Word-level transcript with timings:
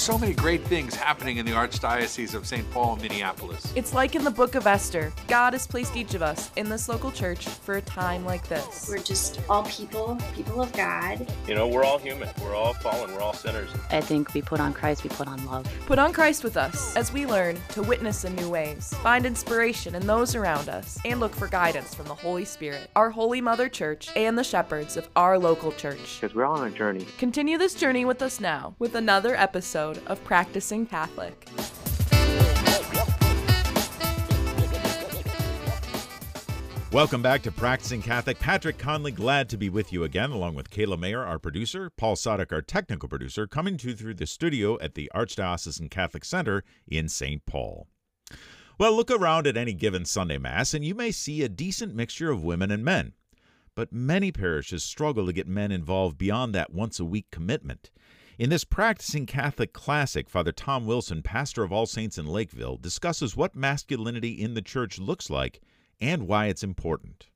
There's 0.00 0.06
so 0.06 0.16
many 0.16 0.32
great 0.32 0.64
things 0.64 0.94
happening 0.94 1.36
in 1.36 1.44
the 1.44 1.52
Archdiocese 1.52 2.32
of 2.34 2.46
St. 2.46 2.68
Paul 2.70 2.96
Minneapolis. 2.96 3.70
It's 3.76 3.92
like 3.92 4.14
in 4.14 4.24
the 4.24 4.30
book 4.30 4.54
of 4.54 4.66
Esther. 4.66 5.12
God 5.28 5.52
has 5.52 5.66
placed 5.66 5.94
each 5.94 6.14
of 6.14 6.22
us 6.22 6.50
in 6.56 6.70
this 6.70 6.88
local 6.88 7.12
church 7.12 7.46
for 7.46 7.74
a 7.76 7.82
time 7.82 8.24
like 8.24 8.48
this. 8.48 8.88
We're 8.88 9.02
just 9.02 9.42
all 9.50 9.64
people, 9.64 10.16
people 10.34 10.62
of 10.62 10.72
God. 10.72 11.30
You 11.46 11.54
know, 11.54 11.68
we're 11.68 11.84
all 11.84 11.98
human. 11.98 12.30
We're 12.42 12.54
all 12.54 12.72
fallen. 12.72 13.12
We're 13.12 13.20
all 13.20 13.34
sinners. 13.34 13.68
I 13.90 14.00
think 14.00 14.32
we 14.32 14.40
put 14.40 14.58
on 14.58 14.72
Christ, 14.72 15.04
we 15.04 15.10
put 15.10 15.28
on 15.28 15.44
love. 15.44 15.70
Put 15.84 15.98
on 15.98 16.14
Christ 16.14 16.44
with 16.44 16.56
us 16.56 16.96
as 16.96 17.12
we 17.12 17.26
learn 17.26 17.58
to 17.72 17.82
witness 17.82 18.24
in 18.24 18.34
new 18.36 18.48
ways, 18.48 18.94
find 19.02 19.26
inspiration 19.26 19.94
in 19.94 20.06
those 20.06 20.34
around 20.34 20.70
us, 20.70 20.98
and 21.04 21.20
look 21.20 21.34
for 21.34 21.46
guidance 21.46 21.94
from 21.94 22.06
the 22.06 22.14
Holy 22.14 22.46
Spirit, 22.46 22.88
our 22.96 23.10
Holy 23.10 23.42
Mother 23.42 23.68
Church, 23.68 24.08
and 24.16 24.38
the 24.38 24.44
shepherds 24.44 24.96
of 24.96 25.10
our 25.14 25.38
local 25.38 25.72
church. 25.72 26.20
Because 26.22 26.34
we're 26.34 26.46
all 26.46 26.58
on 26.58 26.68
a 26.68 26.70
journey. 26.70 27.04
Continue 27.18 27.58
this 27.58 27.74
journey 27.74 28.06
with 28.06 28.22
us 28.22 28.40
now 28.40 28.74
with 28.78 28.94
another 28.94 29.36
episode 29.36 29.89
of 30.06 30.22
Practicing 30.24 30.86
Catholic. 30.86 31.48
Welcome 36.92 37.22
back 37.22 37.42
to 37.42 37.52
Practicing 37.52 38.02
Catholic. 38.02 38.40
Patrick 38.40 38.76
Conley, 38.76 39.12
glad 39.12 39.48
to 39.50 39.56
be 39.56 39.68
with 39.68 39.92
you 39.92 40.02
again, 40.02 40.32
along 40.32 40.56
with 40.56 40.70
Kayla 40.70 40.98
Mayer, 40.98 41.24
our 41.24 41.38
producer, 41.38 41.88
Paul 41.88 42.16
Sadek, 42.16 42.52
our 42.52 42.62
technical 42.62 43.08
producer, 43.08 43.46
coming 43.46 43.76
to 43.76 43.90
you 43.90 43.94
through 43.94 44.14
the 44.14 44.26
studio 44.26 44.76
at 44.80 44.94
the 44.94 45.08
Archdiocesan 45.14 45.88
Catholic 45.88 46.24
Center 46.24 46.64
in 46.88 47.08
St. 47.08 47.46
Paul. 47.46 47.86
Well, 48.76 48.96
look 48.96 49.08
around 49.08 49.46
at 49.46 49.56
any 49.56 49.72
given 49.72 50.04
Sunday 50.04 50.38
Mass, 50.38 50.74
and 50.74 50.84
you 50.84 50.96
may 50.96 51.12
see 51.12 51.42
a 51.42 51.48
decent 51.48 51.94
mixture 51.94 52.32
of 52.32 52.42
women 52.42 52.72
and 52.72 52.84
men. 52.84 53.12
But 53.76 53.92
many 53.92 54.32
parishes 54.32 54.82
struggle 54.82 55.26
to 55.26 55.32
get 55.32 55.46
men 55.46 55.70
involved 55.70 56.18
beyond 56.18 56.56
that 56.56 56.72
once 56.72 56.98
a 56.98 57.04
week 57.04 57.26
commitment. 57.30 57.92
In 58.40 58.48
this 58.48 58.64
Practicing 58.64 59.26
Catholic 59.26 59.74
classic, 59.74 60.30
Father 60.30 60.50
Tom 60.50 60.86
Wilson, 60.86 61.20
pastor 61.20 61.62
of 61.62 61.72
All 61.72 61.84
Saints 61.84 62.16
in 62.16 62.24
Lakeville, 62.24 62.78
discusses 62.78 63.36
what 63.36 63.54
masculinity 63.54 64.30
in 64.30 64.54
the 64.54 64.62
church 64.62 64.98
looks 64.98 65.28
like 65.28 65.60
and 66.00 66.26
why 66.26 66.46
it's 66.46 66.62
important. 66.62 67.26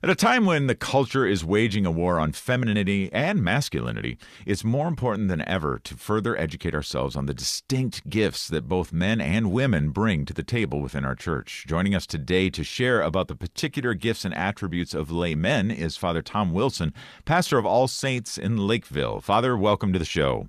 At 0.00 0.10
a 0.10 0.14
time 0.14 0.46
when 0.46 0.68
the 0.68 0.76
culture 0.76 1.26
is 1.26 1.44
waging 1.44 1.84
a 1.84 1.90
war 1.90 2.20
on 2.20 2.30
femininity 2.30 3.12
and 3.12 3.42
masculinity, 3.42 4.16
it's 4.46 4.62
more 4.62 4.86
important 4.86 5.26
than 5.26 5.42
ever 5.48 5.80
to 5.80 5.96
further 5.96 6.38
educate 6.38 6.72
ourselves 6.72 7.16
on 7.16 7.26
the 7.26 7.34
distinct 7.34 8.08
gifts 8.08 8.46
that 8.46 8.68
both 8.68 8.92
men 8.92 9.20
and 9.20 9.50
women 9.50 9.90
bring 9.90 10.24
to 10.24 10.32
the 10.32 10.44
table 10.44 10.80
within 10.80 11.04
our 11.04 11.16
church. 11.16 11.64
Joining 11.66 11.96
us 11.96 12.06
today 12.06 12.48
to 12.48 12.62
share 12.62 13.02
about 13.02 13.26
the 13.26 13.34
particular 13.34 13.92
gifts 13.94 14.24
and 14.24 14.32
attributes 14.34 14.94
of 14.94 15.10
lay 15.10 15.34
men 15.34 15.68
is 15.68 15.96
Father 15.96 16.22
Tom 16.22 16.52
Wilson, 16.52 16.94
pastor 17.24 17.58
of 17.58 17.66
All 17.66 17.88
Saints 17.88 18.38
in 18.38 18.56
Lakeville. 18.56 19.20
Father, 19.20 19.56
welcome 19.56 19.92
to 19.92 19.98
the 19.98 20.04
show. 20.04 20.48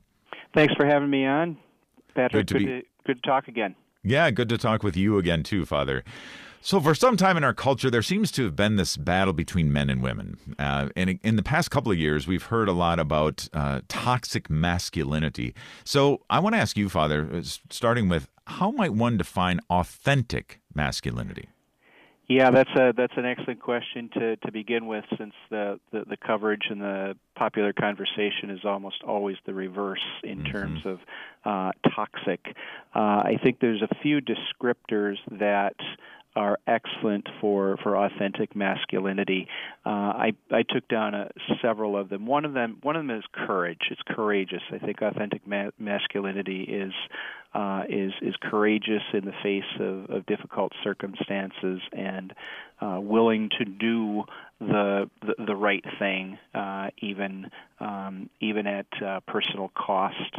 Thanks 0.53 0.75
for 0.75 0.85
having 0.85 1.09
me 1.09 1.25
on, 1.25 1.57
Patrick. 2.13 2.45
Good 2.45 2.47
to 2.49 2.53
good, 2.53 2.59
be- 2.59 2.65
to, 2.65 2.87
good 3.07 3.23
to 3.23 3.27
talk 3.27 3.47
again. 3.47 3.75
Yeah, 4.03 4.29
good 4.29 4.49
to 4.49 4.59
talk 4.59 4.83
with 4.83 4.95
you 4.95 5.17
again, 5.17 5.41
too, 5.41 5.65
Father. 5.65 6.03
So, 6.61 6.81
for 6.81 6.93
some 6.93 7.15
time 7.15 7.37
in 7.37 7.43
our 7.43 7.53
culture, 7.53 7.89
there 7.89 8.01
seems 8.01 8.31
to 8.33 8.43
have 8.43 8.55
been 8.55 8.75
this 8.75 8.97
battle 8.97 9.33
between 9.33 9.71
men 9.71 9.89
and 9.89 10.01
women. 10.03 10.55
Uh, 10.59 10.89
and 10.95 11.17
in 11.23 11.37
the 11.37 11.43
past 11.43 11.71
couple 11.71 11.91
of 11.91 11.97
years, 11.97 12.27
we've 12.27 12.43
heard 12.43 12.67
a 12.67 12.73
lot 12.73 12.99
about 12.99 13.47
uh, 13.53 13.79
toxic 13.87 14.49
masculinity. 14.49 15.55
So, 15.85 16.21
I 16.29 16.39
want 16.39 16.55
to 16.55 16.59
ask 16.59 16.75
you, 16.75 16.89
Father, 16.89 17.29
uh, 17.33 17.41
starting 17.43 18.09
with 18.09 18.27
how 18.45 18.71
might 18.71 18.93
one 18.93 19.15
define 19.15 19.61
authentic 19.69 20.59
masculinity? 20.73 21.47
Yeah, 22.27 22.51
that's 22.51 22.69
a 22.75 22.93
that's 22.95 23.13
an 23.17 23.25
excellent 23.25 23.59
question 23.59 24.07
to, 24.13 24.35
to 24.35 24.51
begin 24.51 24.85
with, 24.85 25.03
since 25.17 25.33
the, 25.49 25.79
the, 25.91 26.03
the 26.07 26.17
coverage 26.17 26.67
and 26.69 26.79
the 26.79 27.17
popular 27.35 27.73
conversation 27.73 28.51
is 28.51 28.59
almost 28.65 29.01
always 29.01 29.37
the 29.47 29.53
reverse 29.53 30.05
in 30.23 30.43
Mhm. 30.43 30.51
terms 30.51 30.81
of 30.85 30.99
uh, 31.43 31.71
toxic. 31.95 32.55
Uh, 32.93 32.99
I 32.99 33.39
think 33.43 33.61
there's 33.61 33.81
a 33.81 33.89
few 34.03 34.19
descriptors 34.21 35.15
that 35.31 35.75
are 36.39 36.57
excellent 36.67 37.27
for, 37.41 37.75
for 37.83 37.97
authentic 37.97 38.55
masculinity. 38.55 39.45
Uh, 39.85 39.89
I 39.89 40.31
I 40.49 40.63
took 40.63 40.87
down 40.87 41.13
a, 41.13 41.29
several 41.61 41.97
of 41.97 42.07
them. 42.07 42.25
One 42.25 42.45
of 42.45 42.53
them 42.53 42.77
one 42.81 42.95
of 42.95 43.05
them 43.05 43.17
is 43.17 43.25
courage. 43.33 43.81
It's 43.91 44.01
courageous. 44.07 44.61
I 44.71 44.77
think 44.77 45.01
authentic 45.01 45.45
ma- 45.45 45.71
masculinity 45.77 46.61
is 46.63 46.93
uh, 47.53 47.83
is 47.89 48.13
is 48.21 48.35
courageous 48.41 49.03
in 49.13 49.25
the 49.25 49.33
face 49.43 49.63
of, 49.81 50.09
of 50.09 50.25
difficult 50.27 50.71
circumstances 50.81 51.81
and 51.91 52.33
uh, 52.79 52.99
willing 53.01 53.49
to 53.57 53.65
do 53.65 54.23
the 54.61 55.09
the, 55.21 55.45
the 55.45 55.55
right 55.55 55.83
thing, 55.99 56.37
uh, 56.55 56.87
even 56.99 57.51
um, 57.81 58.29
even 58.39 58.65
at 58.65 58.87
uh, 59.05 59.19
personal 59.27 59.71
cost. 59.75 60.35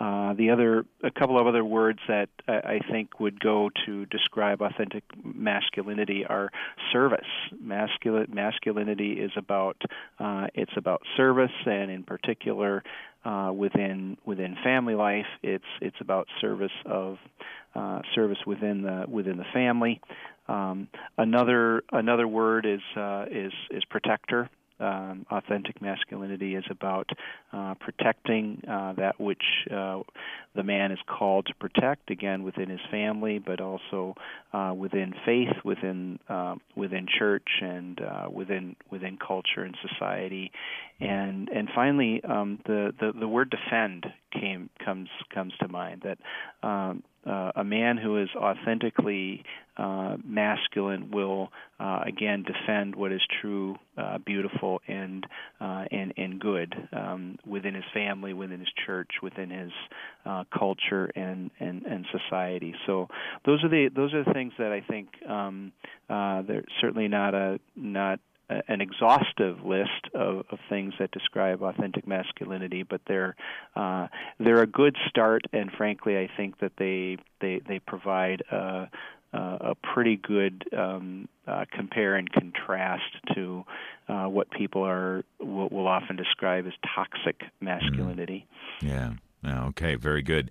Uh, 0.00 0.32
the 0.32 0.48
other, 0.48 0.86
a 1.04 1.10
couple 1.10 1.38
of 1.38 1.46
other 1.46 1.62
words 1.62 1.98
that 2.08 2.30
I, 2.48 2.52
I 2.52 2.80
think 2.90 3.20
would 3.20 3.38
go 3.38 3.68
to 3.84 4.06
describe 4.06 4.62
authentic 4.62 5.04
masculinity 5.22 6.24
are 6.26 6.50
service. 6.90 7.20
Masculinity 7.60 9.12
is 9.12 9.30
about 9.36 9.76
uh, 10.18 10.46
it's 10.54 10.72
about 10.78 11.02
service, 11.18 11.52
and 11.66 11.90
in 11.90 12.04
particular, 12.04 12.82
uh, 13.26 13.52
within 13.54 14.16
within 14.24 14.56
family 14.64 14.94
life, 14.94 15.26
it's 15.42 15.64
it's 15.82 16.00
about 16.00 16.26
service 16.40 16.72
of 16.86 17.18
uh, 17.74 18.00
service 18.14 18.38
within 18.46 18.80
the 18.80 19.04
within 19.06 19.36
the 19.36 19.44
family. 19.52 20.00
Um, 20.48 20.88
another 21.18 21.82
another 21.92 22.26
word 22.26 22.64
is 22.64 22.80
uh, 22.96 23.26
is 23.30 23.52
is 23.70 23.84
protector. 23.90 24.48
Um, 24.80 25.26
authentic 25.30 25.82
masculinity 25.82 26.54
is 26.54 26.64
about 26.70 27.10
uh, 27.52 27.74
protecting 27.80 28.62
uh, 28.68 28.94
that 28.94 29.20
which 29.20 29.42
uh, 29.70 30.00
the 30.54 30.62
man 30.62 30.90
is 30.90 30.98
called 31.06 31.46
to 31.46 31.54
protect, 31.54 32.10
again 32.10 32.42
within 32.42 32.68
his 32.68 32.80
family, 32.90 33.38
but 33.38 33.60
also 33.60 34.14
uh, 34.52 34.72
within 34.76 35.14
faith, 35.24 35.52
within 35.64 36.18
uh, 36.28 36.54
within 36.76 37.06
church, 37.18 37.48
and 37.60 38.00
uh, 38.00 38.28
within 38.30 38.76
within 38.90 39.18
culture 39.18 39.62
and 39.62 39.76
society. 39.86 40.50
And 40.98 41.48
and 41.48 41.68
finally, 41.74 42.22
um, 42.24 42.58
the, 42.66 42.92
the 42.98 43.12
the 43.18 43.28
word 43.28 43.50
defend 43.50 44.06
came 44.32 44.70
comes 44.84 45.08
comes 45.32 45.52
to 45.60 45.68
mind 45.68 46.04
that. 46.04 46.18
Um, 46.66 47.02
uh, 47.26 47.52
a 47.54 47.64
man 47.64 47.98
who 47.98 48.16
is 48.16 48.30
authentically 48.34 49.44
uh, 49.80 50.16
masculine 50.24 51.10
will 51.10 51.50
uh, 51.78 52.00
again 52.06 52.44
defend 52.44 52.94
what 52.94 53.12
is 53.12 53.20
true, 53.40 53.76
uh, 53.96 54.18
beautiful, 54.18 54.80
and 54.86 55.26
uh, 55.60 55.84
and 55.90 56.12
and 56.18 56.38
good 56.38 56.74
um, 56.92 57.38
within 57.46 57.74
his 57.74 57.84
family, 57.94 58.34
within 58.34 58.60
his 58.60 58.68
church, 58.86 59.10
within 59.22 59.48
his 59.48 59.72
uh, 60.26 60.44
culture 60.56 61.10
and, 61.16 61.50
and 61.58 61.86
and 61.86 62.04
society. 62.12 62.74
So 62.86 63.08
those 63.46 63.64
are 63.64 63.70
the 63.70 63.88
those 63.94 64.12
are 64.12 64.22
the 64.24 64.32
things 64.34 64.52
that 64.58 64.70
I 64.70 64.82
think 64.82 65.08
um, 65.26 65.72
uh, 66.10 66.42
they're 66.42 66.64
certainly 66.80 67.08
not 67.08 67.34
a 67.34 67.58
not 67.74 68.20
an 68.68 68.80
exhaustive 68.80 69.64
list 69.64 70.08
of, 70.14 70.44
of 70.50 70.58
things 70.68 70.92
that 70.98 71.10
describe 71.12 71.62
authentic 71.62 72.06
masculinity, 72.06 72.82
but 72.82 73.00
they're 73.06 73.36
uh, 73.76 74.08
they're 74.38 74.62
a 74.62 74.66
good 74.66 74.96
start, 75.08 75.42
and 75.52 75.70
frankly, 75.76 76.18
I 76.18 76.28
think 76.36 76.58
that 76.58 76.72
they 76.76 77.16
they 77.40 77.60
they 77.66 77.78
provide 77.78 78.42
a, 78.50 78.88
a 79.32 79.38
a 79.38 79.74
pretty 79.74 80.16
good 80.16 80.64
um, 80.76 81.28
uh, 81.46 81.64
compare 81.70 82.16
and 82.16 82.30
contrast 82.32 83.16
to 83.34 83.64
uh, 84.08 84.26
what 84.26 84.50
people 84.50 84.84
are 84.84 85.24
will, 85.38 85.68
will 85.68 85.86
often 85.86 86.16
describe 86.16 86.66
as 86.66 86.72
toxic 86.94 87.42
masculinity. 87.60 88.46
Yeah. 88.82 89.14
Yeah, 89.42 89.66
Okay. 89.68 89.94
Very 89.94 90.22
good. 90.22 90.50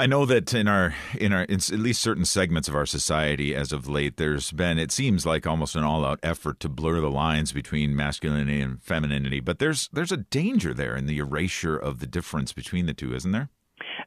I 0.00 0.06
know 0.06 0.24
that 0.24 0.54
in 0.54 0.66
our 0.66 0.94
in 1.18 1.34
our 1.34 1.42
in 1.42 1.56
at 1.56 1.72
least 1.72 2.00
certain 2.00 2.24
segments 2.24 2.68
of 2.68 2.74
our 2.74 2.86
society, 2.86 3.54
as 3.54 3.70
of 3.70 3.86
late, 3.86 4.16
there's 4.16 4.50
been 4.50 4.78
it 4.78 4.90
seems 4.90 5.26
like 5.26 5.46
almost 5.46 5.76
an 5.76 5.84
all-out 5.84 6.20
effort 6.22 6.58
to 6.60 6.70
blur 6.70 7.00
the 7.00 7.10
lines 7.10 7.52
between 7.52 7.94
masculinity 7.94 8.62
and 8.62 8.82
femininity. 8.82 9.40
But 9.40 9.58
there's 9.58 9.90
there's 9.92 10.10
a 10.10 10.16
danger 10.16 10.72
there 10.72 10.96
in 10.96 11.04
the 11.04 11.18
erasure 11.18 11.76
of 11.76 11.98
the 11.98 12.06
difference 12.06 12.54
between 12.54 12.86
the 12.86 12.94
two, 12.94 13.14
isn't 13.14 13.32
there? 13.32 13.50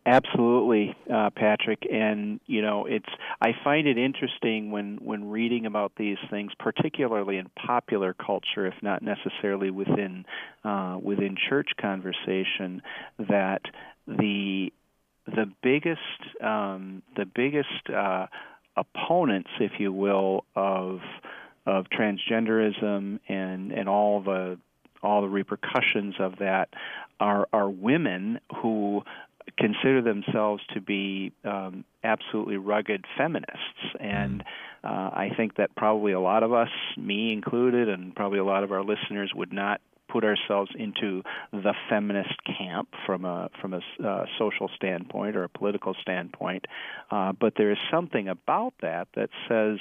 Absolutely, 0.06 0.96
uh, 1.12 1.30
Patrick. 1.34 1.88
And 1.90 2.42
you 2.46 2.62
know, 2.62 2.86
it's 2.86 3.08
I 3.42 3.52
find 3.64 3.88
it 3.88 3.98
interesting 3.98 4.70
when 4.70 4.98
when 5.02 5.30
reading 5.30 5.66
about 5.66 5.94
these 5.98 6.18
things, 6.30 6.52
particularly 6.60 7.38
in 7.38 7.50
popular 7.66 8.14
culture, 8.14 8.68
if 8.68 8.74
not 8.82 9.02
necessarily 9.02 9.70
within 9.70 10.26
uh, 10.66 10.98
within 11.02 11.38
church 11.50 11.70
conversation, 11.80 12.82
that 13.18 13.62
the 14.06 14.74
the 15.26 15.50
biggest 15.62 16.00
um, 16.44 17.02
the 17.16 17.26
biggest 17.26 17.90
uh, 17.90 18.28
opponents, 18.76 19.52
if 19.62 19.72
you 19.80 19.94
will, 19.94 20.44
of 20.54 21.00
of 21.66 21.86
transgenderism 21.98 23.20
and 23.30 23.72
and 23.72 23.88
all 23.88 24.22
the 24.22 24.60
all 25.02 25.22
the 25.22 25.30
repercussions 25.30 26.16
of 26.20 26.40
that 26.40 26.70
are 27.22 27.48
are 27.54 27.70
women 27.70 28.40
who 28.62 29.02
consider 29.58 30.02
themselves 30.02 30.64
to 30.74 30.82
be 30.82 31.32
um, 31.44 31.86
absolutely 32.04 32.58
rugged 32.58 33.06
feminists, 33.18 33.96
and 34.00 34.44
uh, 34.84 34.88
I 35.14 35.32
think 35.36 35.58
that 35.58 35.76
probably 35.76 36.12
a 36.12 36.20
lot 36.20 36.44
of 36.44 36.54
us, 36.54 36.70
me 36.98 37.32
included, 37.32 37.90
and 37.90 38.16
probably 38.16 38.40
a 38.40 38.44
lot 38.44 38.64
of 38.64 38.72
our 38.72 38.84
listeners, 38.84 39.32
would 39.36 39.54
not 39.54 39.82
put 40.14 40.24
ourselves 40.24 40.70
into 40.78 41.24
the 41.52 41.74
feminist 41.90 42.36
camp. 42.46 42.90
from 43.06 43.26
a 43.26 43.50
from 43.60 43.74
a 43.74 43.82
uh, 44.04 44.26
social 44.38 44.70
standpoint 44.76 45.36
or 45.36 45.44
a 45.44 45.50
political 45.50 45.96
standpoint, 46.02 46.66
uh, 47.12 47.32
but 47.40 47.54
there 47.58 47.72
is 47.72 47.78
something 47.92 48.28
about 48.28 48.74
that 48.82 49.08
that 49.16 49.30
says 49.48 49.80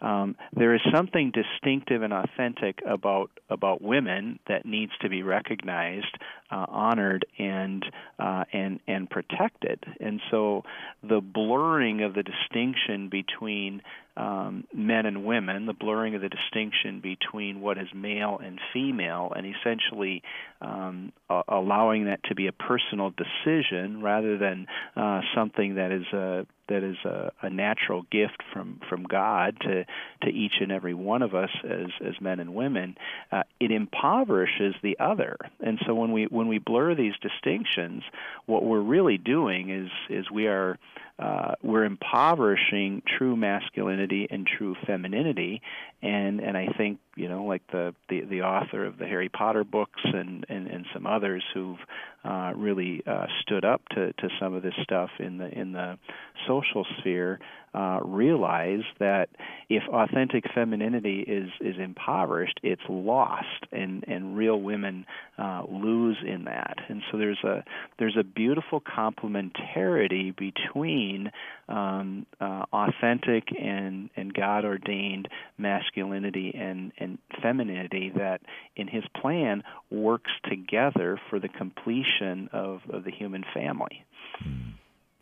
um, 0.00 0.36
there 0.52 0.74
is 0.74 0.80
something 0.94 1.32
distinctive 1.32 2.02
and 2.02 2.12
authentic 2.12 2.78
about 2.86 3.30
about 3.50 3.82
women 3.82 4.38
that 4.48 4.64
needs 4.64 4.92
to 5.00 5.08
be 5.08 5.22
recognized, 5.22 6.16
uh, 6.50 6.66
honored, 6.68 7.26
and 7.38 7.84
uh, 8.18 8.44
and 8.52 8.80
and 8.86 9.10
protected. 9.10 9.84
And 10.00 10.20
so 10.30 10.62
the 11.02 11.20
blurring 11.20 12.02
of 12.02 12.14
the 12.14 12.22
distinction 12.22 13.08
between 13.08 13.82
um, 14.16 14.64
men 14.74 15.06
and 15.06 15.24
women, 15.24 15.66
the 15.66 15.72
blurring 15.72 16.14
of 16.14 16.20
the 16.20 16.28
distinction 16.28 17.00
between 17.00 17.60
what 17.60 17.78
is 17.78 17.88
male 17.94 18.38
and 18.44 18.58
female, 18.72 19.32
and 19.34 19.46
essentially 19.46 20.22
um, 20.60 21.12
uh, 21.30 21.42
allowing 21.48 22.04
that 22.06 22.20
to 22.24 22.34
be 22.34 22.46
a 22.46 22.52
personal 22.52 23.10
decision 23.10 24.02
rather 24.02 24.36
than 24.36 24.66
uh, 24.96 25.20
something 25.34 25.76
that 25.76 25.92
is 25.92 26.04
a 26.12 26.46
that 26.68 26.82
is 26.82 26.96
a, 27.04 27.32
a 27.42 27.50
natural 27.50 28.02
gift 28.10 28.42
from 28.52 28.80
from 28.88 29.04
God 29.04 29.56
to 29.62 29.84
to 30.22 30.28
each 30.28 30.54
and 30.60 30.72
every 30.72 30.94
one 30.94 31.22
of 31.22 31.34
us 31.34 31.50
as 31.64 31.88
as 32.06 32.20
men 32.20 32.40
and 32.40 32.54
women. 32.54 32.96
Uh, 33.30 33.42
it 33.60 33.70
impoverishes 33.70 34.74
the 34.82 34.96
other, 34.98 35.36
and 35.60 35.78
so 35.86 35.94
when 35.94 36.12
we 36.12 36.24
when 36.24 36.48
we 36.48 36.58
blur 36.58 36.94
these 36.94 37.14
distinctions, 37.20 38.02
what 38.46 38.64
we're 38.64 38.80
really 38.80 39.18
doing 39.18 39.70
is 39.70 39.90
is 40.08 40.30
we 40.30 40.46
are 40.46 40.78
uh, 41.18 41.54
we're 41.62 41.84
impoverishing 41.84 43.02
true 43.18 43.36
masculinity 43.36 44.26
and 44.30 44.46
true 44.46 44.74
femininity, 44.86 45.62
and 46.00 46.40
and 46.40 46.56
I 46.56 46.68
think 46.76 46.98
you 47.16 47.28
know 47.28 47.44
like 47.44 47.62
the 47.70 47.94
the, 48.08 48.22
the 48.22 48.42
author 48.42 48.84
of 48.84 48.98
the 48.98 49.06
Harry 49.06 49.28
Potter 49.28 49.62
books 49.62 50.00
and 50.04 50.46
and, 50.48 50.66
and 50.66 50.86
some 50.92 51.06
others 51.06 51.44
who've 51.54 51.78
uh, 52.24 52.52
really 52.56 53.02
uh, 53.06 53.26
stood 53.40 53.64
up 53.64 53.82
to 53.90 54.12
to 54.14 54.28
some 54.40 54.54
of 54.54 54.62
this 54.62 54.74
stuff 54.82 55.10
in 55.18 55.38
the 55.38 55.48
in 55.48 55.72
the 55.72 55.98
social 56.46 56.86
sphere 56.98 57.40
uh, 57.74 58.00
realize 58.04 58.82
that 58.98 59.28
if 59.68 59.82
authentic 59.88 60.44
femininity 60.54 61.20
is 61.20 61.48
is 61.60 61.76
impoverished, 61.78 62.60
it's 62.62 62.82
lost, 62.88 63.66
and 63.72 64.04
and 64.06 64.36
real 64.36 64.60
women 64.60 65.06
uh, 65.38 65.62
lose 65.70 66.18
in 66.26 66.44
that. 66.44 66.76
And 66.88 67.02
so 67.10 67.18
there's 67.18 67.42
a 67.44 67.64
there's 67.98 68.16
a 68.18 68.24
beautiful 68.24 68.80
complementarity 68.80 70.36
between 70.36 71.30
um, 71.68 72.26
uh, 72.40 72.64
authentic 72.72 73.44
and 73.58 74.10
and 74.16 74.34
God 74.34 74.64
ordained 74.64 75.28
masculinity 75.56 76.54
and 76.54 76.92
and 76.98 77.18
femininity 77.40 78.12
that 78.16 78.42
in 78.76 78.86
His 78.86 79.04
plan 79.20 79.62
works 79.90 80.30
together 80.48 81.18
for 81.30 81.40
the 81.40 81.48
completion 81.48 82.50
of 82.52 82.80
of 82.90 83.04
the 83.04 83.10
human 83.10 83.44
family. 83.54 84.04
Mm. 84.46 84.72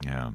Yeah. 0.04 0.30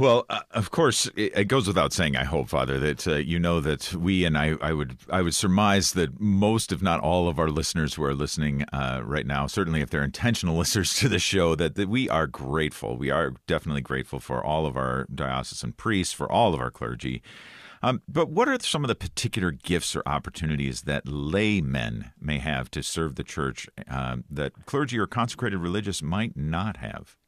Well, 0.00 0.24
uh, 0.30 0.40
of 0.52 0.70
course, 0.70 1.10
it, 1.14 1.32
it, 1.36 1.44
goes 1.44 1.66
without 1.66 1.92
saying. 1.92 2.16
I 2.16 2.24
hope, 2.24 2.48
Father, 2.48 2.78
that 2.78 3.06
uh, 3.06 3.16
you 3.16 3.38
know 3.38 3.60
that 3.60 3.92
we 3.92 4.24
and 4.24 4.38
I, 4.38 4.54
I 4.62 4.72
would, 4.72 4.96
I 5.10 5.20
would 5.20 5.34
surmise 5.34 5.92
that 5.92 6.18
most, 6.18 6.72
if 6.72 6.80
not 6.80 7.00
all, 7.00 7.28
of 7.28 7.38
our 7.38 7.50
listeners 7.50 7.92
who 7.92 8.04
are 8.04 8.14
listening 8.14 8.64
uh, 8.72 9.02
right 9.04 9.26
now, 9.26 9.46
certainly 9.46 9.82
if 9.82 9.90
they're 9.90 10.02
intentional 10.02 10.56
listeners 10.58 10.94
to 10.94 11.10
the 11.10 11.18
show, 11.18 11.54
that, 11.54 11.74
that 11.74 11.90
we 11.90 12.08
are 12.08 12.26
grateful. 12.26 12.96
We 12.96 13.10
are 13.10 13.34
definitely 13.46 13.82
grateful 13.82 14.20
for 14.20 14.42
all 14.42 14.64
of 14.64 14.74
our 14.74 15.06
diocesan 15.14 15.74
priests, 15.74 16.14
for 16.14 16.32
all 16.32 16.54
of 16.54 16.60
our 16.60 16.70
clergy. 16.70 17.22
Um, 17.82 18.00
but 18.08 18.30
what 18.30 18.48
are 18.48 18.58
some 18.58 18.82
of 18.82 18.88
the 18.88 18.94
particular 18.94 19.50
gifts 19.50 19.94
or 19.94 20.02
opportunities 20.06 20.82
that 20.82 21.06
laymen 21.06 22.12
may 22.18 22.38
have 22.38 22.70
to 22.70 22.82
serve 22.82 23.16
the 23.16 23.22
church 23.22 23.68
um, 23.86 24.24
that 24.30 24.64
clergy 24.64 24.98
or 24.98 25.06
consecrated 25.06 25.58
religious 25.58 26.00
might 26.00 26.38
not 26.38 26.78
have? 26.78 27.18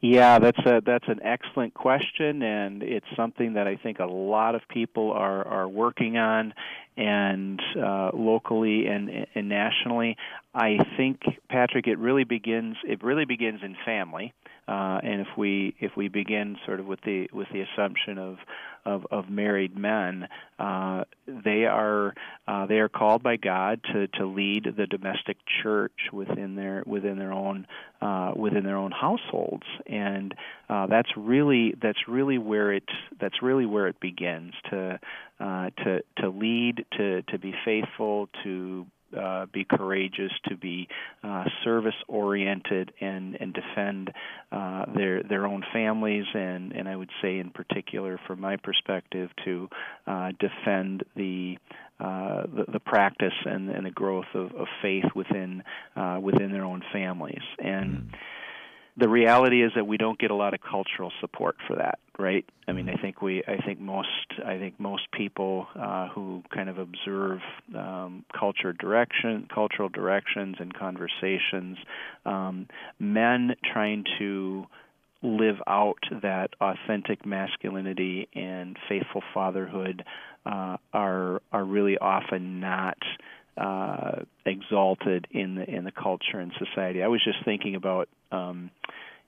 Yeah, 0.00 0.38
that's 0.38 0.58
a 0.66 0.82
that's 0.84 1.08
an 1.08 1.20
excellent 1.22 1.72
question, 1.72 2.42
and 2.42 2.82
it's 2.82 3.06
something 3.16 3.54
that 3.54 3.66
I 3.66 3.76
think 3.76 4.00
a 4.00 4.04
lot 4.06 4.54
of 4.54 4.60
people 4.68 5.12
are 5.12 5.46
are 5.46 5.66
working 5.66 6.18
on, 6.18 6.52
and 6.96 7.60
uh, 7.82 8.10
locally 8.12 8.86
and 8.86 9.26
and 9.34 9.48
nationally. 9.48 10.16
I 10.54 10.78
think 10.98 11.22
Patrick, 11.48 11.86
it 11.86 11.98
really 11.98 12.24
begins 12.24 12.76
it 12.86 13.02
really 13.02 13.24
begins 13.24 13.60
in 13.62 13.76
family, 13.86 14.34
uh, 14.68 15.00
and 15.02 15.22
if 15.22 15.28
we 15.38 15.74
if 15.80 15.92
we 15.96 16.08
begin 16.08 16.58
sort 16.66 16.80
of 16.80 16.86
with 16.86 17.00
the 17.06 17.30
with 17.32 17.48
the 17.50 17.62
assumption 17.62 18.18
of 18.18 18.36
of, 18.86 19.06
of 19.10 19.28
married 19.30 19.76
men, 19.76 20.28
uh, 20.58 21.04
they 21.26 21.64
are 21.64 22.14
uh, 22.46 22.66
they 22.66 22.78
are 22.78 22.88
called 22.88 23.22
by 23.22 23.36
God 23.36 23.80
to, 23.92 24.06
to 24.18 24.26
lead 24.26 24.66
the 24.76 24.86
domestic 24.86 25.38
church 25.62 25.92
within 26.12 26.54
their 26.54 26.82
within 26.86 27.18
their 27.18 27.32
own 27.32 27.66
uh, 28.00 28.32
within 28.36 28.64
their 28.64 28.76
own 28.76 28.92
households, 28.92 29.66
and 29.86 30.34
uh, 30.68 30.86
that's 30.86 31.10
really 31.16 31.74
that's 31.80 32.08
really 32.08 32.38
where 32.38 32.72
it 32.72 32.84
that's 33.20 33.42
really 33.42 33.66
where 33.66 33.86
it 33.86 33.98
begins 34.00 34.52
to 34.70 34.98
uh, 35.40 35.70
to 35.82 36.02
to 36.18 36.28
lead 36.28 36.84
to 36.96 37.22
to 37.22 37.38
be 37.38 37.54
faithful 37.64 38.28
to 38.44 38.86
uh, 39.16 39.46
be 39.52 39.64
courageous, 39.64 40.32
to 40.48 40.56
be 40.56 40.88
uh, 41.22 41.44
service 41.62 41.94
oriented, 42.08 42.92
and 43.00 43.36
and 43.40 43.54
defend 43.54 44.12
uh, 44.52 44.84
their 44.94 45.22
their 45.22 45.46
own 45.46 45.64
families, 45.72 46.24
and 46.34 46.72
and 46.72 46.88
I 46.88 46.96
would 46.96 47.10
say 47.22 47.38
in 47.38 47.50
particular, 47.50 48.20
from 48.26 48.40
my 48.40 48.56
perspective, 48.56 49.30
to 49.44 49.68
uh, 50.06 50.32
defend 50.38 51.04
the 51.16 51.58
uh, 52.00 52.42
the, 52.42 52.64
the 52.72 52.80
practice 52.80 53.34
and, 53.44 53.70
and 53.70 53.86
the 53.86 53.90
growth 53.90 54.26
of, 54.34 54.52
of 54.54 54.66
faith 54.82 55.04
within 55.14 55.62
uh, 55.96 56.18
within 56.20 56.50
their 56.52 56.64
own 56.64 56.82
families. 56.92 57.42
And 57.58 57.92
mm 57.92 58.14
the 58.96 59.08
reality 59.08 59.62
is 59.62 59.72
that 59.74 59.86
we 59.86 59.96
don't 59.96 60.18
get 60.18 60.30
a 60.30 60.34
lot 60.34 60.54
of 60.54 60.60
cultural 60.60 61.12
support 61.20 61.56
for 61.66 61.76
that 61.76 61.98
right? 62.18 62.44
I 62.66 62.72
mean 62.72 62.88
i 62.88 62.94
think 62.94 63.20
we 63.20 63.42
i 63.46 63.58
think 63.64 63.80
most 63.80 64.08
i 64.44 64.58
think 64.58 64.78
most 64.80 65.10
people 65.12 65.66
uh, 65.78 66.08
who 66.08 66.42
kind 66.54 66.68
of 66.68 66.78
observe 66.78 67.40
um, 67.76 68.24
culture 68.38 68.72
direction 68.72 69.48
cultural 69.52 69.88
directions 69.88 70.56
and 70.58 70.72
conversations 70.72 71.76
um, 72.24 72.68
men 72.98 73.54
trying 73.72 74.04
to 74.18 74.66
live 75.22 75.56
out 75.66 75.98
that 76.22 76.50
authentic 76.60 77.24
masculinity 77.26 78.28
and 78.34 78.78
faithful 78.88 79.22
fatherhood 79.32 80.04
uh, 80.46 80.76
are 80.92 81.42
are 81.52 81.64
really 81.64 81.98
often 81.98 82.60
not 82.60 82.98
uh, 83.56 84.22
exalted 84.44 85.26
in 85.30 85.54
the 85.56 85.68
in 85.68 85.84
the 85.84 85.92
culture 85.92 86.38
and 86.38 86.52
society. 86.58 87.02
I 87.02 87.08
was 87.08 87.22
just 87.24 87.44
thinking 87.44 87.74
about, 87.74 88.08
um, 88.32 88.70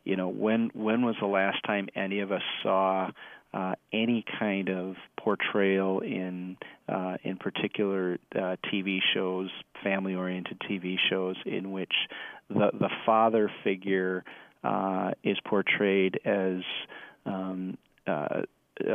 you 0.04 0.16
know, 0.16 0.28
when 0.28 0.70
when 0.74 1.04
was 1.04 1.16
the 1.20 1.26
last 1.26 1.58
time 1.64 1.88
any 1.94 2.20
of 2.20 2.32
us 2.32 2.42
saw 2.62 3.10
uh, 3.54 3.74
any 3.92 4.24
kind 4.38 4.68
of 4.68 4.96
portrayal 5.18 6.00
in 6.00 6.56
uh, 6.88 7.16
in 7.22 7.36
particular 7.36 8.18
uh, 8.34 8.56
TV 8.72 8.98
shows, 9.14 9.48
family-oriented 9.82 10.60
TV 10.70 10.96
shows, 11.10 11.36
in 11.46 11.72
which 11.72 11.92
the 12.48 12.70
the 12.72 12.90
father 13.04 13.50
figure 13.64 14.24
uh, 14.64 15.12
is 15.22 15.38
portrayed 15.44 16.20
as 16.24 16.62
um, 17.24 17.78
uh, 18.06 18.42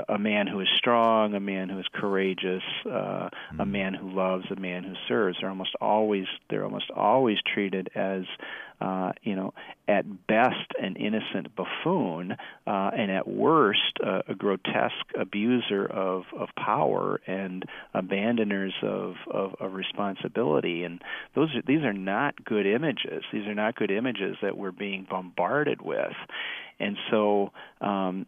a 0.09 0.17
man 0.17 0.47
who 0.47 0.59
is 0.59 0.67
strong, 0.77 1.33
a 1.33 1.39
man 1.39 1.69
who 1.69 1.79
is 1.79 1.85
courageous, 1.93 2.63
uh, 2.85 3.29
a 3.59 3.65
man 3.65 3.93
who 3.93 4.11
loves, 4.11 4.45
a 4.51 4.59
man 4.59 4.83
who 4.83 4.93
serves. 5.07 5.37
They're 5.39 5.49
almost 5.49 5.75
always 5.81 6.25
they're 6.49 6.63
almost 6.63 6.91
always 6.95 7.37
treated 7.53 7.89
as 7.95 8.23
uh, 8.79 9.11
you 9.23 9.35
know 9.35 9.53
at 9.87 10.05
best 10.27 10.73
an 10.79 10.95
innocent 10.95 11.55
buffoon, 11.55 12.33
uh, 12.67 12.91
and 12.93 13.11
at 13.11 13.27
worst 13.27 13.97
uh, 14.05 14.21
a 14.27 14.35
grotesque 14.35 14.93
abuser 15.19 15.85
of 15.85 16.23
of 16.37 16.49
power 16.55 17.19
and 17.25 17.65
abandoners 17.93 18.73
of, 18.83 19.15
of 19.31 19.55
of 19.59 19.73
responsibility. 19.73 20.83
And 20.83 21.01
those 21.35 21.49
are, 21.55 21.61
these 21.65 21.83
are 21.83 21.93
not 21.93 22.43
good 22.43 22.67
images. 22.67 23.23
These 23.33 23.47
are 23.47 23.55
not 23.55 23.75
good 23.75 23.91
images 23.91 24.37
that 24.41 24.57
we're 24.57 24.71
being 24.71 25.07
bombarded 25.09 25.81
with. 25.81 26.13
And 26.79 26.97
so 27.09 27.51
um, 27.81 28.25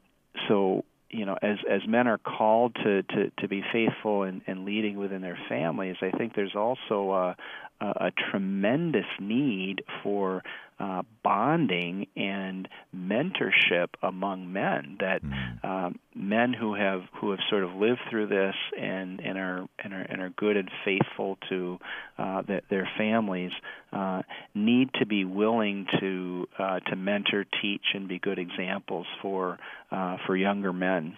so 0.48 0.84
you 1.14 1.26
know, 1.26 1.38
as 1.42 1.58
as 1.70 1.82
men 1.88 2.08
are 2.08 2.18
called 2.18 2.76
to 2.84 3.04
to, 3.04 3.32
to 3.40 3.48
be 3.48 3.64
faithful 3.72 4.24
and, 4.24 4.42
and 4.48 4.66
leading 4.66 4.98
within 4.98 5.22
their 5.22 5.38
families, 5.48 5.96
I 6.02 6.12
think 6.18 6.36
there's 6.36 6.56
also 6.56 7.12
a, 7.12 7.36
a, 7.80 7.86
a 8.08 8.12
tremendous 8.32 9.06
need 9.20 9.84
for 10.02 10.44
uh, 10.80 11.04
bonding 11.24 12.08
and 12.16 12.68
mentorship 12.96 13.90
among 14.02 14.52
men. 14.52 14.98
That 15.00 15.22
um, 15.64 16.00
men 16.16 16.54
who 16.54 16.74
have 16.76 17.02
who 17.20 17.32
have 17.32 17.40
sort 17.50 17.64
of 17.64 17.74
lived 17.74 18.02
through 18.10 18.28
this 18.28 18.56
and 18.80 19.20
and 19.20 19.38
are 19.38 19.68
and 19.84 19.94
are, 19.94 20.02
and 20.02 20.22
are 20.22 20.30
good 20.30 20.58
and 20.58 20.70
faithful 20.84 21.38
to 21.50 21.80
uh, 22.18 22.42
the, 22.42 22.62
their 22.70 22.90
families 22.98 23.52
uh, 23.92 24.24
need 24.54 24.90
to 24.96 25.06
be 25.06 25.26
willing 25.26 25.86
to 26.00 26.48
uh, 26.58 26.80
to 26.82 26.96
mentor, 26.96 27.46
teach, 27.62 27.86
and 27.94 28.08
be 28.08 28.20
good 28.20 28.40
examples 28.40 29.08
for 29.22 29.58
uh, 29.92 30.18
for 30.26 30.36
younger 30.36 30.74
men. 30.74 31.16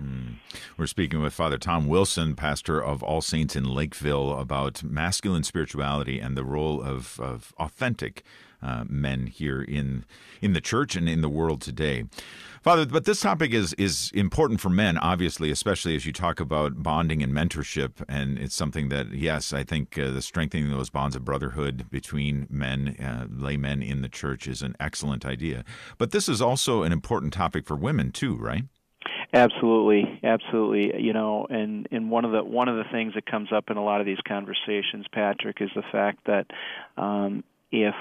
Mm. 0.00 0.34
We're 0.76 0.86
speaking 0.86 1.22
with 1.22 1.32
Father 1.32 1.58
Tom 1.58 1.86
Wilson, 1.86 2.34
pastor 2.34 2.82
of 2.82 3.02
All 3.02 3.22
Saints 3.22 3.56
in 3.56 3.64
Lakeville, 3.64 4.38
about 4.38 4.82
masculine 4.82 5.42
spirituality 5.42 6.20
and 6.20 6.36
the 6.36 6.44
role 6.44 6.82
of, 6.82 7.18
of 7.18 7.54
authentic 7.58 8.22
uh, 8.62 8.84
men 8.88 9.26
here 9.26 9.62
in 9.62 10.04
in 10.40 10.52
the 10.52 10.60
church 10.60 10.96
and 10.96 11.08
in 11.08 11.20
the 11.20 11.28
world 11.28 11.60
today. 11.60 12.04
Father, 12.62 12.84
but 12.84 13.04
this 13.04 13.20
topic 13.20 13.52
is 13.52 13.74
is 13.74 14.10
important 14.12 14.60
for 14.60 14.70
men, 14.70 14.98
obviously, 14.98 15.52
especially 15.52 15.94
as 15.94 16.04
you 16.04 16.12
talk 16.12 16.40
about 16.40 16.82
bonding 16.82 17.22
and 17.22 17.32
mentorship, 17.32 18.04
and 18.08 18.38
it's 18.38 18.56
something 18.56 18.88
that, 18.88 19.12
yes, 19.12 19.52
I 19.52 19.62
think 19.62 19.96
uh, 19.96 20.10
the 20.10 20.20
strengthening 20.20 20.70
those 20.70 20.90
bonds 20.90 21.14
of 21.14 21.24
brotherhood 21.24 21.88
between 21.90 22.48
men, 22.50 22.96
uh, 22.98 23.28
laymen 23.30 23.82
in 23.82 24.02
the 24.02 24.08
church, 24.08 24.48
is 24.48 24.62
an 24.62 24.74
excellent 24.80 25.24
idea. 25.24 25.64
But 25.96 26.10
this 26.10 26.28
is 26.28 26.42
also 26.42 26.82
an 26.82 26.90
important 26.90 27.32
topic 27.32 27.66
for 27.66 27.76
women 27.76 28.10
too, 28.10 28.34
right? 28.34 28.64
Absolutely, 29.32 30.20
absolutely. 30.24 31.00
You 31.00 31.12
know, 31.12 31.46
and 31.48 31.86
and 31.92 32.10
one 32.10 32.24
of 32.24 32.32
the 32.32 32.42
one 32.42 32.68
of 32.68 32.76
the 32.76 32.90
things 32.90 33.14
that 33.14 33.26
comes 33.26 33.52
up 33.52 33.70
in 33.70 33.76
a 33.76 33.84
lot 33.84 34.00
of 34.00 34.06
these 34.06 34.18
conversations, 34.26 35.06
Patrick, 35.12 35.58
is 35.60 35.70
the 35.76 35.84
fact 35.92 36.26
that 36.26 36.46
um, 36.96 37.44
if 37.70 37.94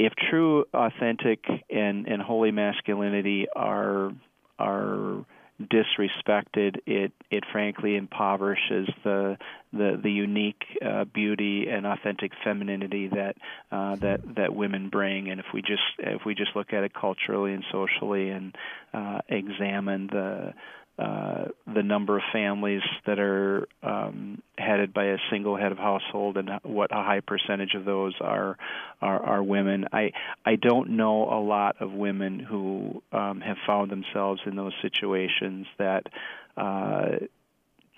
if 0.00 0.14
true, 0.30 0.64
authentic, 0.72 1.44
and 1.68 2.06
and 2.06 2.22
holy 2.22 2.50
masculinity 2.50 3.46
are 3.54 4.12
are 4.58 5.26
disrespected, 5.60 6.78
it 6.86 7.12
it 7.30 7.44
frankly 7.52 7.96
impoverishes 7.96 8.88
the 9.04 9.36
the 9.74 10.00
the 10.02 10.10
unique 10.10 10.62
uh, 10.84 11.04
beauty 11.04 11.68
and 11.68 11.86
authentic 11.86 12.32
femininity 12.42 13.08
that 13.08 13.36
uh, 13.70 13.96
that 13.96 14.20
that 14.36 14.54
women 14.54 14.88
bring. 14.88 15.30
And 15.30 15.38
if 15.38 15.46
we 15.52 15.60
just 15.60 15.82
if 15.98 16.22
we 16.24 16.34
just 16.34 16.56
look 16.56 16.72
at 16.72 16.82
it 16.82 16.92
culturally 16.94 17.52
and 17.52 17.64
socially 17.70 18.30
and 18.30 18.56
uh, 18.94 19.20
examine 19.28 20.06
the 20.06 20.54
uh, 20.98 21.44
the 21.74 21.82
number 21.82 22.16
of 22.16 22.22
families 22.32 22.82
that 23.06 23.18
are 23.18 23.68
um, 23.82 24.42
headed 24.70 24.94
by 24.94 25.04
a 25.04 25.16
single 25.30 25.56
head 25.56 25.72
of 25.72 25.78
household 25.78 26.36
and 26.36 26.50
what 26.62 26.92
a 26.92 27.02
high 27.02 27.20
percentage 27.20 27.74
of 27.74 27.84
those 27.84 28.14
are 28.20 28.56
are, 29.02 29.22
are 29.22 29.42
women. 29.42 29.86
I 29.92 30.12
I 30.44 30.56
don't 30.56 30.90
know 30.90 31.24
a 31.24 31.40
lot 31.42 31.76
of 31.80 31.92
women 31.92 32.38
who 32.38 33.02
um, 33.12 33.40
have 33.40 33.56
found 33.66 33.90
themselves 33.90 34.40
in 34.46 34.54
those 34.56 34.72
situations 34.82 35.66
that 35.78 36.04
uh, 36.56 37.26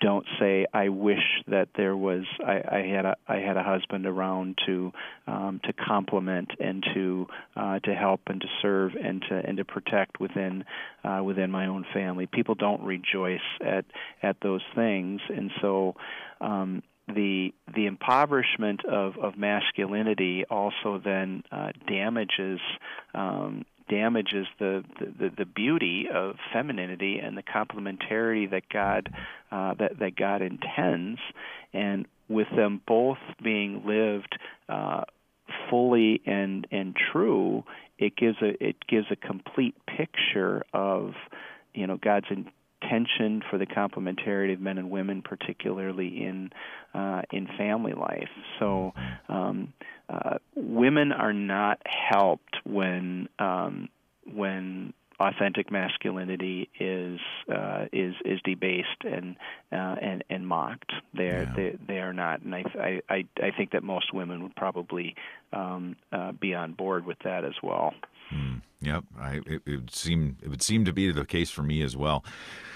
don't 0.03 0.25
say 0.39 0.65
I 0.73 0.89
wish 0.89 1.23
that 1.47 1.69
there 1.77 1.95
was 1.95 2.25
I, 2.45 2.61
I 2.69 2.87
had 2.93 3.05
a 3.05 3.15
I 3.27 3.37
had 3.37 3.55
a 3.55 3.63
husband 3.63 4.05
around 4.05 4.59
to 4.65 4.91
um, 5.27 5.61
to 5.63 5.73
complement 5.73 6.51
and 6.59 6.85
to 6.93 7.27
uh, 7.55 7.79
to 7.79 7.95
help 7.95 8.21
and 8.27 8.41
to 8.41 8.47
serve 8.61 8.91
and 9.01 9.23
to 9.29 9.35
and 9.35 9.57
to 9.57 9.65
protect 9.65 10.19
within 10.19 10.65
uh, 11.03 11.21
within 11.23 11.49
my 11.49 11.67
own 11.67 11.85
family. 11.93 12.27
People 12.27 12.55
don't 12.55 12.83
rejoice 12.83 13.39
at 13.65 13.85
at 14.21 14.37
those 14.41 14.61
things, 14.75 15.21
and 15.29 15.51
so. 15.61 15.95
Um, 16.41 16.83
the 17.07 17.53
the 17.75 17.85
impoverishment 17.85 18.85
of, 18.85 19.17
of 19.21 19.37
masculinity 19.37 20.45
also 20.49 21.01
then 21.03 21.43
uh, 21.51 21.71
damages 21.85 22.61
um, 23.13 23.65
damages 23.89 24.47
the, 24.59 24.83
the, 24.99 25.31
the 25.37 25.45
beauty 25.45 26.07
of 26.13 26.35
femininity 26.51 27.19
and 27.19 27.37
the 27.37 27.43
complementarity 27.43 28.49
that 28.49 28.63
God 28.69 29.13
uh, 29.51 29.73
that 29.75 29.99
that 29.99 30.15
God 30.15 30.41
intends, 30.41 31.19
and 31.73 32.05
with 32.27 32.47
them 32.55 32.81
both 32.87 33.17
being 33.41 33.85
lived 33.85 34.37
uh, 34.69 35.03
fully 35.69 36.21
and 36.25 36.67
and 36.71 36.95
true, 37.11 37.63
it 37.97 38.15
gives 38.15 38.37
a 38.41 38.63
it 38.63 38.75
gives 38.87 39.07
a 39.11 39.15
complete 39.15 39.75
picture 39.85 40.63
of 40.73 41.13
you 41.73 41.87
know 41.87 41.97
God's 41.97 42.27
intention 42.83 43.41
for 43.49 43.57
the 43.57 43.65
complementarity 43.65 44.53
of 44.53 44.61
men 44.61 44.77
and 44.77 44.89
women, 44.89 45.21
particularly 45.21 46.23
in 46.23 46.51
uh, 46.93 47.21
in 47.31 47.47
family 47.57 47.93
life. 47.93 48.29
So. 48.59 48.93
Um, 49.29 49.73
uh, 50.09 50.37
women 50.53 51.13
are 51.13 51.33
not 51.33 51.81
helped 51.85 52.57
when 52.65 53.29
um, 53.39 53.87
when 54.31 54.93
authentic 55.19 55.71
masculinity 55.71 56.69
is 56.79 57.19
uh, 57.53 57.85
is 57.91 58.13
is 58.25 58.39
debased 58.43 58.87
and 59.03 59.35
uh, 59.71 59.95
and 60.01 60.23
and 60.29 60.47
mocked. 60.47 60.91
They're 61.13 61.43
yeah. 61.43 61.53
they 61.55 61.77
they 61.87 61.99
are 61.99 62.13
not, 62.13 62.41
and 62.41 62.53
I 62.53 62.63
I 63.09 63.25
I 63.41 63.51
think 63.55 63.71
that 63.71 63.83
most 63.83 64.13
women 64.13 64.43
would 64.43 64.55
probably 64.55 65.15
um, 65.51 65.95
uh, 66.11 66.31
be 66.33 66.53
on 66.53 66.73
board 66.73 67.05
with 67.05 67.19
that 67.23 67.43
as 67.45 67.55
well. 67.63 67.93
Mm, 68.33 68.61
yep, 68.81 69.03
I, 69.19 69.41
it, 69.45 69.61
it 69.65 69.75
would 69.75 69.93
seem 69.93 70.37
it 70.41 70.49
would 70.49 70.61
seem 70.61 70.85
to 70.85 70.93
be 70.93 71.11
the 71.11 71.25
case 71.25 71.49
for 71.49 71.63
me 71.63 71.81
as 71.81 71.95
well. 71.95 72.23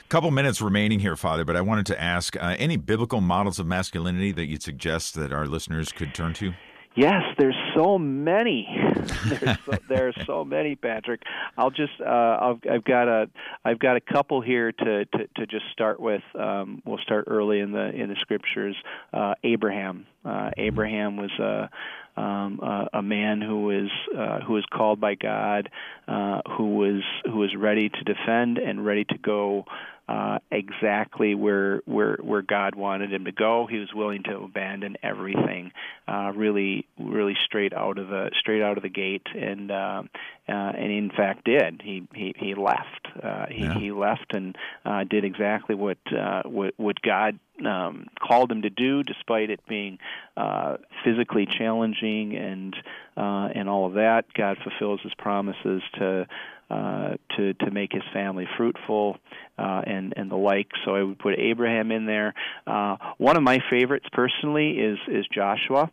Couple 0.09 0.31
minutes 0.31 0.61
remaining 0.61 1.01
here, 1.01 1.17
Father, 1.17 1.43
but 1.43 1.57
I 1.57 1.61
wanted 1.61 1.85
to 1.87 2.01
ask 2.01 2.37
uh, 2.37 2.55
any 2.57 2.77
biblical 2.77 3.19
models 3.19 3.59
of 3.59 3.67
masculinity 3.67 4.31
that 4.31 4.45
you'd 4.45 4.63
suggest 4.63 5.15
that 5.15 5.33
our 5.33 5.45
listeners 5.45 5.91
could 5.91 6.13
turn 6.13 6.33
to. 6.35 6.53
Yes, 6.95 7.23
there's 7.37 7.57
so 7.75 7.99
many. 7.99 8.67
there's 9.25 9.57
so, 9.65 9.77
there 9.89 10.07
are 10.07 10.13
so 10.25 10.45
many, 10.45 10.75
Patrick. 10.77 11.23
I'll 11.57 11.71
just 11.71 11.91
uh, 11.99 12.05
I've, 12.09 12.59
I've 12.71 12.83
got 12.85 13.09
a 13.09 13.29
I've 13.65 13.79
got 13.79 13.97
a 13.97 13.99
couple 13.99 14.41
here 14.41 14.71
to 14.71 15.05
to, 15.05 15.27
to 15.35 15.45
just 15.45 15.65
start 15.73 15.99
with. 15.99 16.23
Um, 16.39 16.81
we'll 16.85 16.97
start 16.99 17.25
early 17.27 17.59
in 17.59 17.73
the 17.73 17.89
in 17.89 18.07
the 18.07 18.15
scriptures. 18.21 18.77
Uh, 19.13 19.33
Abraham. 19.43 20.07
Uh, 20.23 20.51
Abraham 20.57 21.17
was 21.17 21.31
a 21.39 21.69
um, 22.19 22.59
a, 22.63 22.97
a 22.97 23.01
man 23.03 23.41
who 23.41 23.65
was 23.65 23.89
uh, 24.17 24.39
who 24.39 24.53
was 24.53 24.65
called 24.73 24.99
by 24.99 25.13
God, 25.13 25.69
uh, 26.07 26.41
who 26.57 26.77
was 26.77 27.03
who 27.25 27.37
was 27.37 27.55
ready 27.55 27.89
to 27.89 28.03
defend 28.03 28.57
and 28.57 28.83
ready 28.83 29.03
to 29.05 29.17
go 29.19 29.65
uh, 30.07 30.39
exactly 30.51 31.35
where 31.35 31.81
where 31.85 32.17
where 32.21 32.41
God 32.41 32.75
wanted 32.75 33.11
him 33.11 33.25
to 33.25 33.31
go. 33.31 33.67
He 33.69 33.77
was 33.77 33.89
willing 33.93 34.23
to 34.23 34.37
abandon 34.37 34.97
everything, 35.03 35.71
uh, 36.07 36.31
really 36.35 36.85
really 36.97 37.35
straight 37.45 37.73
out 37.73 37.97
of 37.97 38.07
the 38.07 38.31
straight 38.39 38.61
out 38.61 38.77
of 38.77 38.83
the 38.83 38.89
gate, 38.89 39.27
and 39.35 39.71
uh, 39.71 40.03
uh, 40.49 40.51
and 40.77 40.91
in 40.91 41.09
fact 41.09 41.45
did. 41.45 41.81
He 41.83 42.07
he 42.13 42.33
he 42.37 42.55
left. 42.55 43.07
Uh, 43.21 43.45
he 43.49 43.63
yeah. 43.63 43.79
he 43.79 43.91
left 43.91 44.33
and 44.33 44.55
uh, 44.85 45.03
did 45.03 45.25
exactly 45.25 45.75
what 45.75 45.97
uh, 46.11 46.43
what 46.45 46.73
what 46.77 47.01
God 47.01 47.39
um, 47.65 48.07
called 48.25 48.51
him 48.51 48.61
to 48.61 48.69
do, 48.69 49.03
despite 49.03 49.49
it 49.49 49.59
being 49.67 49.97
uh, 50.35 50.77
physically 51.03 51.47
challenging 51.57 52.35
and 52.35 52.75
uh, 53.15 53.49
and 53.53 53.67
all 53.69 53.85
of 53.87 53.93
that. 53.93 54.25
God 54.35 54.57
fulfills 54.63 55.01
His 55.01 55.13
promises 55.15 55.81
to 55.95 56.27
uh, 56.69 57.13
to 57.35 57.53
to 57.53 57.71
make 57.71 57.93
his 57.93 58.03
family 58.13 58.45
fruitful 58.57 59.17
uh, 59.57 59.81
and 59.85 60.13
and 60.17 60.29
the 60.29 60.35
like. 60.35 60.67
So 60.83 60.95
I 60.95 61.03
would 61.03 61.19
put 61.19 61.39
Abraham 61.39 61.91
in 61.91 62.05
there. 62.05 62.33
Uh, 62.65 62.97
one 63.17 63.37
of 63.37 63.43
my 63.43 63.59
favorites 63.69 64.07
personally 64.11 64.71
is 64.71 64.97
is 65.07 65.25
Joshua. 65.33 65.89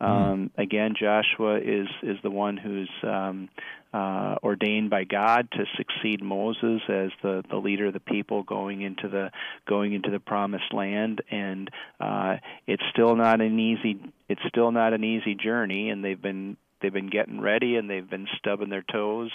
Hmm. 0.00 0.04
Um. 0.04 0.50
Again, 0.58 0.94
Joshua 0.98 1.58
is 1.58 1.86
is 2.02 2.18
the 2.22 2.30
one 2.30 2.56
who's 2.56 2.90
um, 3.02 3.48
uh, 3.96 4.36
ordained 4.42 4.90
by 4.90 5.04
God 5.04 5.48
to 5.52 5.64
succeed 5.78 6.22
Moses 6.22 6.82
as 6.88 7.10
the, 7.22 7.42
the 7.48 7.56
leader 7.56 7.86
of 7.86 7.94
the 7.94 8.00
people 8.00 8.42
going 8.42 8.82
into 8.82 9.08
the 9.08 9.30
going 9.66 9.94
into 9.94 10.10
the 10.10 10.20
promised 10.20 10.74
land, 10.74 11.22
and 11.30 11.70
uh, 11.98 12.36
it's 12.66 12.82
still 12.92 13.16
not 13.16 13.40
an 13.40 13.58
easy 13.58 13.98
it's 14.28 14.42
still 14.48 14.70
not 14.70 14.92
an 14.92 15.02
easy 15.02 15.34
journey, 15.34 15.88
and 15.88 16.04
they've 16.04 16.20
been 16.20 16.58
they've 16.82 16.92
been 16.92 17.08
getting 17.08 17.40
ready 17.40 17.76
and 17.76 17.88
they've 17.88 18.10
been 18.10 18.26
stubbing 18.36 18.68
their 18.68 18.84
toes 18.92 19.30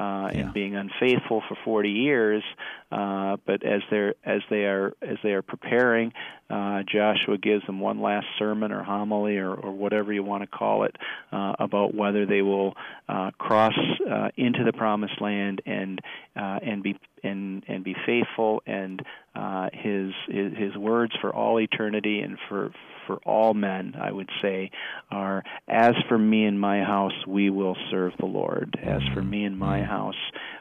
uh, 0.00 0.30
yeah. 0.32 0.40
and 0.40 0.54
being 0.54 0.74
unfaithful 0.76 1.42
for 1.46 1.56
40 1.62 1.90
years. 1.90 2.42
Uh, 2.90 3.36
but 3.46 3.62
as 3.64 3.82
they're 3.90 4.14
as 4.24 4.40
they 4.48 4.64
are 4.64 4.94
as 5.02 5.18
they 5.22 5.30
are 5.30 5.42
preparing, 5.42 6.12
uh, 6.48 6.82
Joshua 6.82 7.38
gives 7.38 7.64
them 7.66 7.78
one 7.78 8.00
last 8.00 8.26
sermon 8.38 8.72
or 8.72 8.82
homily 8.82 9.36
or, 9.36 9.52
or 9.54 9.70
whatever 9.70 10.12
you 10.12 10.24
want 10.24 10.42
to 10.42 10.48
call 10.48 10.84
it 10.84 10.96
uh, 11.30 11.54
about 11.58 11.94
whether 11.94 12.26
they 12.26 12.42
will 12.42 12.74
uh, 13.08 13.30
cross 13.38 13.74
uh, 14.10 14.28
into 14.36 14.64
the 14.64 14.72
promised 14.72 15.20
land 15.20 15.62
and 15.66 16.00
uh, 16.34 16.58
and 16.62 16.82
be 16.82 16.96
and 17.22 17.62
and 17.68 17.84
be 17.84 17.94
faithful 18.06 18.62
and 18.66 19.02
uh, 19.36 19.68
his, 19.72 20.12
his 20.28 20.52
his 20.56 20.76
words 20.76 21.12
for 21.20 21.32
all 21.32 21.60
eternity 21.60 22.20
and 22.20 22.38
for 22.48 22.72
for 23.06 23.18
all 23.24 23.54
men, 23.54 23.96
I 24.00 24.12
would 24.12 24.28
say, 24.40 24.70
are 25.10 25.42
as 25.66 25.94
for 26.08 26.16
me 26.16 26.44
and 26.44 26.60
my 26.60 26.82
house, 26.82 27.26
we 27.26 27.50
will 27.50 27.76
serve 27.90 28.12
the 28.18 28.26
Lord. 28.26 28.78
As 28.80 29.02
for 29.14 29.22
me 29.22 29.44
and 29.44 29.58
my 29.58 29.82
house, 29.90 30.14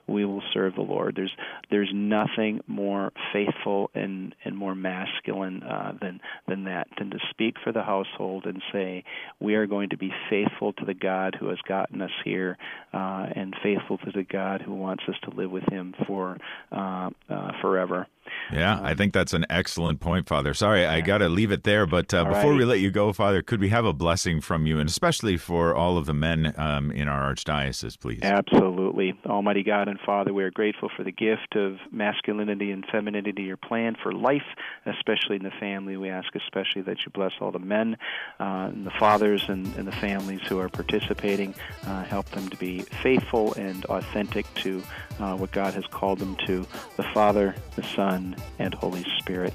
we 0.07 0.25
will 0.25 0.41
serve 0.53 0.75
the 0.75 0.81
Lord. 0.81 1.15
There's 1.15 1.31
there's 1.69 1.91
nothing 1.93 2.61
more 2.67 3.11
faithful 3.31 3.91
and 3.93 4.35
and 4.43 4.57
more 4.57 4.75
masculine 4.75 5.63
uh, 5.63 5.93
than 6.01 6.19
than 6.47 6.65
that 6.65 6.87
than 6.97 7.11
to 7.11 7.19
speak 7.29 7.55
for 7.63 7.71
the 7.71 7.83
household 7.83 8.45
and 8.45 8.61
say 8.73 9.03
we 9.39 9.55
are 9.55 9.67
going 9.67 9.89
to 9.89 9.97
be 9.97 10.11
faithful 10.29 10.73
to 10.73 10.85
the 10.85 10.93
God 10.93 11.37
who 11.39 11.47
has 11.49 11.59
gotten 11.67 12.01
us 12.01 12.11
here 12.25 12.57
uh, 12.93 13.27
and 13.35 13.55
faithful 13.63 13.97
to 13.99 14.11
the 14.11 14.23
God 14.23 14.61
who 14.61 14.73
wants 14.73 15.03
us 15.07 15.15
to 15.23 15.29
live 15.35 15.51
with 15.51 15.63
Him 15.71 15.93
for 16.07 16.37
uh, 16.71 17.09
uh, 17.29 17.51
forever. 17.61 18.07
Yeah, 18.51 18.79
I 18.81 18.93
think 18.95 19.13
that's 19.13 19.33
an 19.33 19.45
excellent 19.49 19.99
point, 19.99 20.27
Father. 20.27 20.53
Sorry, 20.53 20.85
I 20.85 21.01
got 21.01 21.19
to 21.19 21.29
leave 21.29 21.51
it 21.51 21.63
there. 21.63 21.85
But 21.85 22.13
uh, 22.13 22.25
before 22.25 22.53
we 22.53 22.65
let 22.65 22.79
you 22.79 22.91
go, 22.91 23.13
Father, 23.13 23.41
could 23.41 23.59
we 23.59 23.69
have 23.69 23.85
a 23.85 23.93
blessing 23.93 24.41
from 24.41 24.65
you, 24.65 24.79
and 24.79 24.89
especially 24.89 25.37
for 25.37 25.75
all 25.75 25.97
of 25.97 26.05
the 26.05 26.13
men 26.13 26.53
um, 26.57 26.91
in 26.91 27.07
our 27.07 27.33
archdiocese, 27.33 27.99
please? 27.99 28.21
Absolutely. 28.23 29.13
Almighty 29.25 29.63
God 29.63 29.87
and 29.87 29.99
Father, 30.05 30.33
we 30.33 30.43
are 30.43 30.51
grateful 30.51 30.89
for 30.95 31.03
the 31.03 31.11
gift 31.11 31.55
of 31.55 31.77
masculinity 31.91 32.71
and 32.71 32.85
femininity, 32.91 33.43
your 33.43 33.57
plan 33.57 33.95
for 34.01 34.11
life, 34.11 34.43
especially 34.85 35.35
in 35.35 35.43
the 35.43 35.51
family. 35.59 35.97
We 35.97 36.09
ask 36.09 36.35
especially 36.35 36.81
that 36.83 36.97
you 37.05 37.11
bless 37.13 37.33
all 37.39 37.51
the 37.51 37.59
men 37.59 37.97
uh, 38.39 38.69
and 38.73 38.85
the 38.85 38.91
fathers 38.91 39.43
and, 39.47 39.73
and 39.75 39.87
the 39.87 39.91
families 39.91 40.41
who 40.47 40.59
are 40.59 40.69
participating. 40.69 41.53
Uh, 41.85 42.03
help 42.03 42.27
them 42.31 42.49
to 42.49 42.57
be 42.57 42.81
faithful 42.81 43.53
and 43.53 43.85
authentic 43.85 44.45
to 44.55 44.81
uh, 45.19 45.35
what 45.35 45.51
God 45.51 45.73
has 45.73 45.85
called 45.87 46.19
them 46.19 46.35
to 46.47 46.65
the 46.97 47.03
Father, 47.13 47.55
the 47.75 47.83
Son, 48.19 48.35
and 48.59 48.73
Holy 48.73 49.05
Spirit. 49.19 49.53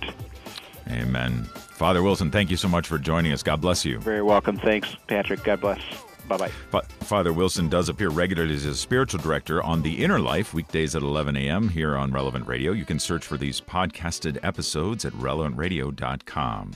Amen. 0.88 1.44
Father 1.44 2.02
Wilson, 2.02 2.30
thank 2.30 2.50
you 2.50 2.56
so 2.56 2.68
much 2.68 2.86
for 2.86 2.98
joining 2.98 3.32
us. 3.32 3.42
God 3.42 3.60
bless 3.60 3.84
you. 3.84 3.98
Very 4.00 4.22
welcome. 4.22 4.58
Thanks, 4.58 4.96
Patrick. 5.06 5.42
God 5.44 5.60
bless. 5.60 5.80
Bye 6.28 6.36
bye. 6.38 6.48
Fa- 6.70 6.82
Father 7.00 7.32
Wilson 7.32 7.68
does 7.68 7.88
appear 7.88 8.08
regularly 8.10 8.54
as 8.54 8.64
a 8.64 8.74
spiritual 8.74 9.20
director 9.20 9.62
on 9.62 9.82
The 9.82 10.02
Inner 10.02 10.18
Life, 10.18 10.54
weekdays 10.54 10.94
at 10.94 11.02
11 11.02 11.36
a.m. 11.36 11.68
here 11.68 11.96
on 11.96 12.12
Relevant 12.12 12.46
Radio. 12.46 12.72
You 12.72 12.84
can 12.84 12.98
search 12.98 13.24
for 13.24 13.36
these 13.36 13.60
podcasted 13.60 14.38
episodes 14.42 15.04
at 15.04 15.12
relevantradio.com. 15.14 16.72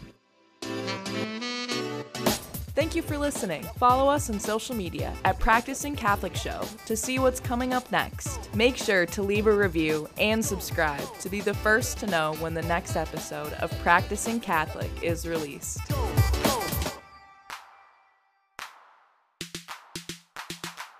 Thank 2.78 2.94
you 2.94 3.02
for 3.02 3.18
listening. 3.18 3.64
Follow 3.76 4.08
us 4.08 4.30
on 4.30 4.38
social 4.38 4.72
media 4.72 5.12
at 5.24 5.40
Practicing 5.40 5.96
Catholic 5.96 6.36
Show 6.36 6.62
to 6.86 6.96
see 6.96 7.18
what's 7.18 7.40
coming 7.40 7.72
up 7.72 7.90
next. 7.90 8.54
Make 8.54 8.76
sure 8.76 9.04
to 9.04 9.20
leave 9.20 9.48
a 9.48 9.52
review 9.52 10.08
and 10.20 10.44
subscribe 10.44 11.02
to 11.18 11.28
be 11.28 11.40
the 11.40 11.54
first 11.54 11.98
to 11.98 12.06
know 12.06 12.34
when 12.38 12.54
the 12.54 12.62
next 12.62 12.94
episode 12.94 13.52
of 13.54 13.76
Practicing 13.80 14.38
Catholic 14.38 14.92
is 15.02 15.26
released. 15.26 15.80